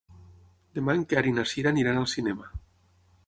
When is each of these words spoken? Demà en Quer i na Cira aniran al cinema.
Demà 0.77 0.95
en 0.99 1.03
Quer 1.11 1.23
i 1.31 1.35
na 1.37 1.45
Cira 1.51 1.73
aniran 1.75 2.01
al 2.01 2.09
cinema. 2.17 2.51